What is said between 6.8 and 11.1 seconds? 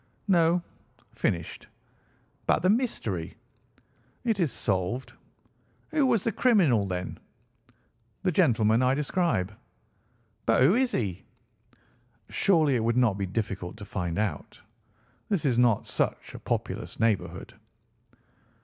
then?" "The gentleman I describe." "But who is